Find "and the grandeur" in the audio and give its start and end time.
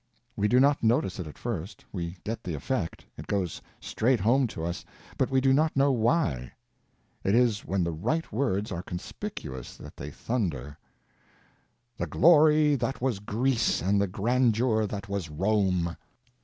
13.79-14.87